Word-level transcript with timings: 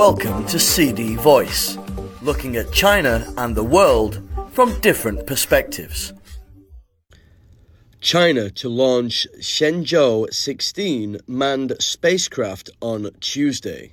Welcome 0.00 0.46
to 0.46 0.58
CD 0.58 1.14
Voice, 1.16 1.76
looking 2.22 2.56
at 2.56 2.72
China 2.72 3.30
and 3.36 3.54
the 3.54 3.62
world 3.62 4.26
from 4.50 4.80
different 4.80 5.26
perspectives. 5.26 6.14
China 8.00 8.48
to 8.48 8.70
launch 8.70 9.26
Shenzhou 9.40 10.32
16 10.32 11.18
manned 11.26 11.76
spacecraft 11.80 12.70
on 12.80 13.10
Tuesday. 13.20 13.92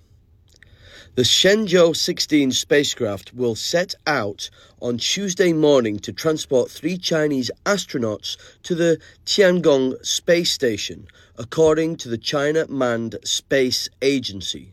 The 1.15 1.23
Shenzhou 1.23 1.93
16 1.93 2.53
spacecraft 2.53 3.33
will 3.33 3.55
set 3.55 3.93
out 4.07 4.49
on 4.81 4.99
Tuesday 4.99 5.51
morning 5.51 5.99
to 5.99 6.13
transport 6.13 6.71
three 6.71 6.97
Chinese 6.97 7.51
astronauts 7.65 8.37
to 8.63 8.75
the 8.75 8.97
Tiangong 9.25 10.05
space 10.05 10.53
station, 10.53 11.07
according 11.37 11.97
to 11.97 12.07
the 12.07 12.17
China 12.17 12.65
Manned 12.69 13.17
Space 13.25 13.89
Agency. 14.01 14.71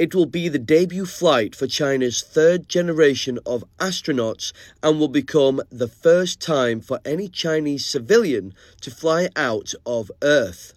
It 0.00 0.14
will 0.14 0.24
be 0.24 0.48
the 0.48 0.58
debut 0.58 1.04
flight 1.04 1.54
for 1.54 1.66
China's 1.66 2.22
third 2.22 2.70
generation 2.70 3.38
of 3.44 3.66
astronauts 3.78 4.54
and 4.82 4.98
will 4.98 5.08
become 5.08 5.60
the 5.68 5.88
first 5.88 6.40
time 6.40 6.80
for 6.80 7.00
any 7.04 7.28
Chinese 7.28 7.84
civilian 7.84 8.54
to 8.80 8.90
fly 8.90 9.28
out 9.36 9.74
of 9.84 10.10
Earth. 10.22 10.72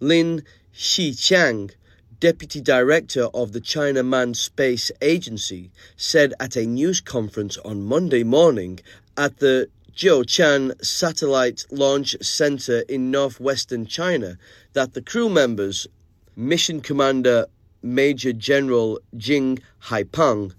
Lin 0.00 0.42
Xiqiang, 0.74 1.70
deputy 2.18 2.60
director 2.60 3.26
of 3.26 3.52
the 3.52 3.60
China 3.60 4.02
Manned 4.02 4.36
Space 4.36 4.90
Agency, 5.00 5.70
said 5.96 6.34
at 6.40 6.56
a 6.56 6.66
news 6.66 7.00
conference 7.00 7.56
on 7.58 7.84
Monday 7.84 8.24
morning 8.24 8.80
at 9.16 9.36
the 9.36 9.68
Jiuquan 9.94 10.84
Satellite 10.84 11.66
Launch 11.70 12.16
Center 12.20 12.80
in 12.88 13.12
northwestern 13.12 13.86
China 13.86 14.38
that 14.72 14.94
the 14.94 15.02
crew 15.02 15.28
members, 15.28 15.86
mission 16.34 16.80
commander 16.80 17.46
Major 17.82 18.32
General 18.32 19.00
Jing 19.16 19.60
Haipeng, 19.84 20.52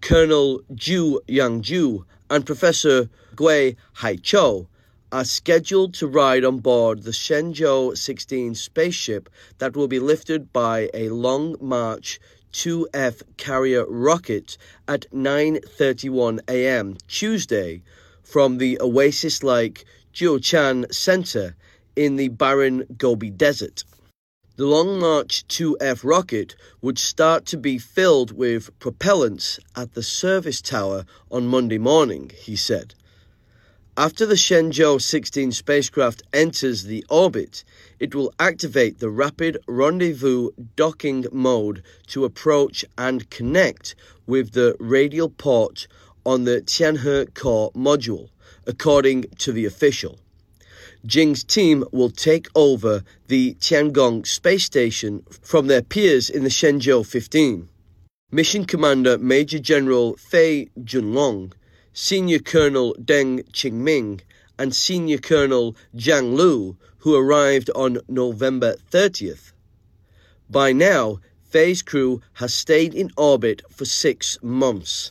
Colonel 0.00 0.60
Zhu 0.74 1.18
Yangzhu, 1.28 2.04
and 2.28 2.44
Professor 2.44 3.08
Gui 3.36 3.76
Haichao 3.98 4.66
are 5.12 5.24
scheduled 5.24 5.92
to 5.92 6.06
ride 6.06 6.44
on 6.44 6.58
board 6.58 7.02
the 7.02 7.10
Shenzhou 7.10 7.96
16 7.96 8.54
spaceship 8.54 9.28
that 9.58 9.76
will 9.76 9.88
be 9.88 9.98
lifted 9.98 10.52
by 10.52 10.88
a 10.94 11.10
Long 11.10 11.56
March 11.60 12.18
2F 12.52 13.22
carrier 13.36 13.84
rocket 13.86 14.56
at 14.88 15.10
9:31 15.12 16.40
a.m. 16.48 16.96
Tuesday 17.08 17.82
from 18.22 18.58
the 18.58 18.80
oasis-like 18.80 19.84
Jiuquan 20.14 20.92
Center 20.92 21.56
in 21.96 22.16
the 22.16 22.28
barren 22.28 22.84
Gobi 22.96 23.30
Desert. 23.30 23.84
The 24.62 24.68
Long 24.68 25.00
March 25.00 25.44
2F 25.48 26.04
rocket 26.04 26.54
would 26.80 26.96
start 26.96 27.46
to 27.46 27.56
be 27.56 27.78
filled 27.78 28.30
with 28.30 28.70
propellants 28.78 29.58
at 29.74 29.94
the 29.94 30.04
service 30.04 30.62
tower 30.62 31.04
on 31.32 31.48
Monday 31.48 31.78
morning, 31.78 32.30
he 32.36 32.54
said. 32.54 32.94
After 33.96 34.24
the 34.24 34.36
Shenzhou 34.36 35.00
16 35.00 35.50
spacecraft 35.50 36.22
enters 36.32 36.84
the 36.84 37.04
orbit, 37.10 37.64
it 37.98 38.14
will 38.14 38.32
activate 38.38 39.00
the 39.00 39.10
rapid 39.10 39.58
rendezvous 39.66 40.50
docking 40.76 41.26
mode 41.32 41.82
to 42.06 42.24
approach 42.24 42.84
and 42.96 43.28
connect 43.30 43.96
with 44.28 44.52
the 44.52 44.76
radial 44.78 45.28
port 45.28 45.88
on 46.24 46.44
the 46.44 46.60
Tianhe 46.60 47.34
core 47.34 47.72
module, 47.72 48.28
according 48.64 49.24
to 49.38 49.50
the 49.50 49.64
official. 49.64 50.20
Jing's 51.04 51.42
team 51.42 51.84
will 51.90 52.10
take 52.10 52.46
over 52.54 53.02
the 53.26 53.54
Tiangong 53.54 54.24
space 54.26 54.64
station 54.64 55.24
from 55.42 55.66
their 55.66 55.82
peers 55.82 56.30
in 56.30 56.44
the 56.44 56.48
Shenzhou 56.48 57.04
15. 57.04 57.68
Mission 58.30 58.64
Commander 58.64 59.18
Major 59.18 59.58
General 59.58 60.16
Fei 60.16 60.70
Junlong, 60.78 61.52
Senior 61.92 62.38
Colonel 62.38 62.94
Deng 63.02 63.42
Qingming, 63.50 64.20
and 64.58 64.74
Senior 64.74 65.18
Colonel 65.18 65.76
Jiang 65.96 66.34
Lu, 66.34 66.76
who 66.98 67.16
arrived 67.16 67.68
on 67.74 67.98
November 68.08 68.76
30th. 68.92 69.52
By 70.48 70.72
now, 70.72 71.18
Fei's 71.42 71.82
crew 71.82 72.22
has 72.34 72.54
stayed 72.54 72.94
in 72.94 73.10
orbit 73.16 73.62
for 73.68 73.84
six 73.84 74.38
months. 74.40 75.10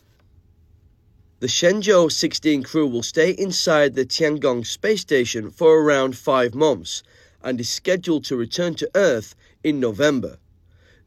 The 1.42 1.48
Shenzhou 1.48 2.12
16 2.12 2.62
crew 2.62 2.86
will 2.86 3.02
stay 3.02 3.32
inside 3.32 3.96
the 3.96 4.06
Tiangong 4.06 4.64
space 4.64 5.02
station 5.02 5.50
for 5.50 5.82
around 5.82 6.16
five 6.16 6.54
months 6.54 7.02
and 7.42 7.60
is 7.60 7.68
scheduled 7.68 8.26
to 8.26 8.36
return 8.36 8.76
to 8.76 8.92
Earth 8.94 9.34
in 9.64 9.80
November. 9.80 10.38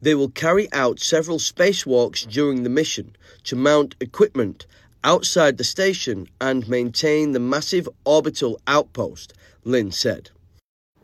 They 0.03 0.17
will 0.17 0.31
carry 0.31 0.67
out 0.73 0.99
several 0.99 1.39
spacewalks 1.39 2.29
during 2.29 2.65
the 2.65 2.69
mission 2.69 3.15
to 3.45 3.55
mount 3.55 3.95
equipment 4.01 4.67
outside 5.05 5.57
the 5.57 5.63
station 5.63 6.27
and 6.41 6.69
maintain 6.69 7.31
the 7.31 7.39
massive 7.39 7.89
orbital 8.05 8.61
outpost, 8.67 9.35
Lin 9.63 9.93
said. 9.93 10.31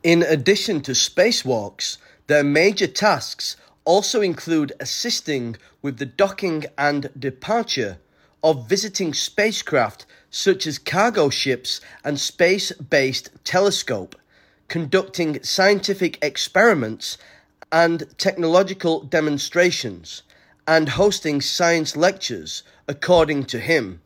In 0.03 0.25
addition 0.25 0.81
to 0.81 0.91
spacewalks, 0.91 1.99
their 2.27 2.43
major 2.43 2.89
tasks 2.89 3.57
also 3.85 4.23
include 4.23 4.73
assisting 4.81 5.57
with 5.83 5.99
the 5.99 6.07
docking 6.07 6.65
and 6.77 7.11
departure 7.17 7.99
of 8.43 8.69
visiting 8.69 9.13
spacecraft 9.15 10.07
such 10.31 10.67
as 10.67 10.79
cargo 10.79 11.29
ships 11.29 11.81
and 12.05 12.19
space 12.19 12.73
based 12.73 13.31
telescope, 13.45 14.17
conducting 14.69 15.43
scientific 15.43 16.19
experiments 16.23 17.19
and 17.73 18.05
technological 18.19 19.01
demonstrations, 19.05 20.23
and 20.67 20.91
hosting 20.91 21.41
science 21.41 21.97
lectures, 21.97 22.63
according 22.89 23.45
to 23.45 23.59
him. 23.59 24.01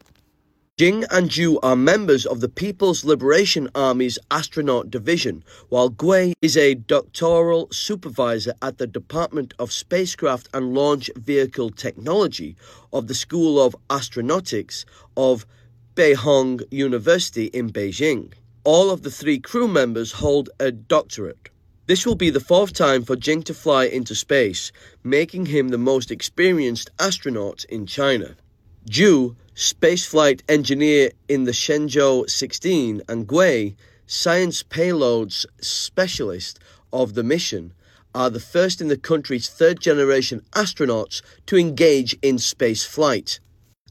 Jing 0.76 1.04
and 1.08 1.30
Zhu 1.30 1.60
are 1.62 1.76
members 1.76 2.26
of 2.26 2.40
the 2.40 2.48
People's 2.48 3.04
Liberation 3.04 3.68
Army's 3.76 4.18
astronaut 4.28 4.90
division, 4.90 5.44
while 5.68 5.88
Gui 5.88 6.34
is 6.42 6.56
a 6.56 6.74
doctoral 6.74 7.68
supervisor 7.70 8.54
at 8.60 8.78
the 8.78 8.88
Department 8.88 9.54
of 9.60 9.70
Spacecraft 9.70 10.48
and 10.52 10.74
Launch 10.74 11.08
Vehicle 11.14 11.70
Technology 11.70 12.56
of 12.92 13.06
the 13.06 13.14
School 13.14 13.62
of 13.62 13.76
Astronautics 13.88 14.84
of 15.16 15.46
Beihang 15.94 16.60
University 16.72 17.44
in 17.44 17.70
Beijing. 17.70 18.32
All 18.64 18.90
of 18.90 19.02
the 19.02 19.12
three 19.12 19.38
crew 19.38 19.68
members 19.68 20.10
hold 20.10 20.50
a 20.58 20.72
doctorate. 20.72 21.50
This 21.86 22.04
will 22.04 22.16
be 22.16 22.30
the 22.30 22.40
fourth 22.40 22.72
time 22.72 23.04
for 23.04 23.14
Jing 23.14 23.44
to 23.44 23.54
fly 23.54 23.84
into 23.84 24.16
space, 24.16 24.72
making 25.04 25.46
him 25.46 25.68
the 25.68 25.78
most 25.78 26.10
experienced 26.10 26.90
astronaut 26.98 27.64
in 27.66 27.86
China. 27.86 28.34
Zhu, 28.90 29.36
spaceflight 29.54 30.42
engineer 30.48 31.12
in 31.28 31.44
the 31.44 31.52
Shenzhou 31.52 32.28
16, 32.28 33.02
and 33.08 33.26
Gui, 33.26 33.76
science 34.04 34.64
payloads 34.64 35.46
specialist 35.60 36.58
of 36.92 37.14
the 37.14 37.22
mission, 37.22 37.72
are 38.16 38.30
the 38.30 38.40
first 38.40 38.80
in 38.80 38.88
the 38.88 38.96
country's 38.96 39.48
third 39.48 39.78
generation 39.80 40.42
astronauts 40.52 41.22
to 41.46 41.56
engage 41.56 42.16
in 42.20 42.38
space 42.38 42.84
flight. 42.84 43.38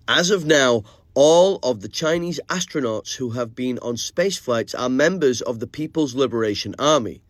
As 0.06 0.32
of 0.32 0.46
now, 0.46 0.84
all 1.14 1.60
of 1.64 1.80
the 1.80 1.88
Chinese 1.88 2.42
astronauts 2.50 3.16
who 3.16 3.30
have 3.30 3.56
been 3.56 3.80
on 3.80 3.96
space 3.96 4.38
flights 4.38 4.76
are 4.76 4.90
members 4.90 5.42
of 5.42 5.60
the 5.60 5.68
People's 5.68 6.14
Liberation 6.14 6.76
Army. 6.78 7.22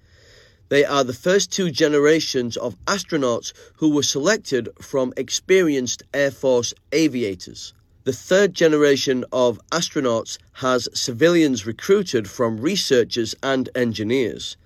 They 0.69 0.83
are 0.83 1.03
the 1.03 1.13
first 1.13 1.51
two 1.51 1.69
generations 1.69 2.57
of 2.57 2.83
astronauts 2.85 3.53
who 3.75 3.89
were 3.89 4.01
selected 4.01 4.69
from 4.81 5.13
experienced 5.17 6.01
Air 6.15 6.31
Force 6.31 6.73
aviators. 6.91 7.73
The 8.05 8.11
third 8.11 8.53
generation 8.53 9.23
of 9.31 9.61
astronauts 9.71 10.37
has 10.55 10.89
civilians 10.93 11.65
recruited 11.65 12.29
from 12.29 12.59
researchers 12.59 13.33
and 13.41 13.69
engineers. 13.75 14.57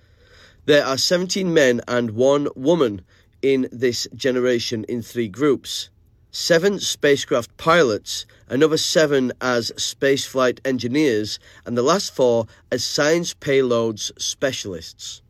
There 0.64 0.84
are 0.84 0.98
17 0.98 1.54
men 1.54 1.80
and 1.86 2.10
one 2.10 2.48
woman 2.56 3.02
in 3.40 3.68
this 3.70 4.08
generation 4.16 4.82
in 4.88 5.02
three 5.02 5.28
groups. 5.28 5.88
Seven 6.32 6.80
spacecraft 6.80 7.56
pilots, 7.58 8.26
another 8.48 8.76
seven 8.76 9.32
as 9.40 9.70
spaceflight 9.76 10.58
engineers, 10.64 11.38
and 11.64 11.78
the 11.78 11.82
last 11.82 12.12
four 12.12 12.48
as 12.72 12.82
science 12.82 13.34
payloads 13.34 14.10
specialists. 14.20 15.22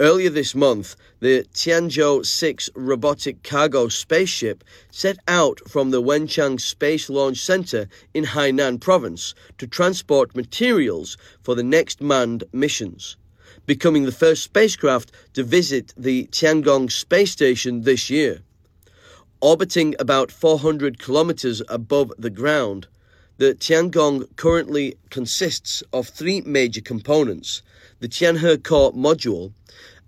Earlier 0.00 0.30
this 0.30 0.54
month, 0.54 0.96
the 1.20 1.44
Tianzhou 1.52 2.24
6 2.24 2.70
robotic 2.74 3.42
cargo 3.42 3.88
spaceship 3.88 4.64
set 4.90 5.18
out 5.28 5.60
from 5.68 5.90
the 5.90 6.02
Wenchang 6.02 6.58
Space 6.58 7.10
Launch 7.10 7.36
Center 7.38 7.88
in 8.14 8.24
Hainan 8.24 8.80
province 8.80 9.34
to 9.58 9.66
transport 9.66 10.34
materials 10.34 11.18
for 11.42 11.54
the 11.54 11.62
next 11.62 12.00
manned 12.00 12.44
missions, 12.52 13.16
becoming 13.66 14.04
the 14.04 14.12
first 14.12 14.42
spacecraft 14.42 15.12
to 15.34 15.44
visit 15.44 15.92
the 15.96 16.26
Tiangong 16.32 16.90
space 16.90 17.32
station 17.32 17.82
this 17.82 18.08
year. 18.08 18.40
Orbiting 19.42 19.94
about 19.98 20.32
400 20.32 20.98
kilometers 20.98 21.60
above 21.68 22.12
the 22.18 22.30
ground, 22.30 22.86
the 23.36 23.54
Tiangong 23.54 24.26
currently 24.36 24.96
consists 25.10 25.82
of 25.92 26.08
three 26.08 26.40
major 26.40 26.80
components 26.80 27.60
the 28.02 28.08
Tianhe 28.08 28.62
core 28.64 28.92
module, 28.92 29.52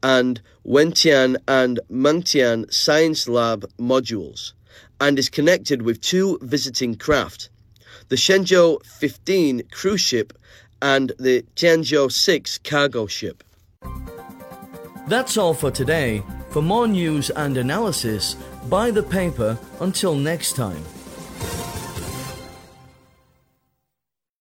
and 0.03 0.43
Wentian 0.67 1.37
and 1.47 1.79
Mengtian 1.91 2.71
Science 2.73 3.29
Lab 3.29 3.65
modules 3.79 4.53
and 5.01 5.19
is 5.19 5.29
connected 5.29 5.83
with 5.83 6.01
two 6.01 6.39
visiting 6.43 6.97
craft, 6.97 7.49
the 8.09 8.17
Shenzhou 8.17 8.85
15 8.85 9.63
cruise 9.71 10.01
ship 10.01 10.33
and 10.83 11.13
the 11.19 11.45
Tianzhou 11.55 12.11
6 12.11 12.59
cargo 12.59 13.07
ship. 13.07 13.45
That's 15.07 15.37
all 15.37 15.55
for 15.55 15.71
today. 15.71 16.23
For 16.51 16.63
more 16.63 16.89
news 16.89 17.31
and 17.31 17.57
analysis, 17.57 18.35
buy 18.69 18.91
the 18.91 19.03
paper 19.03 19.57
until 19.81 20.17
next 20.17 20.57
time. 20.57 20.83